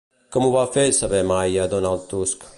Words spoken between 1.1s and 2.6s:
May a Donald Tusk?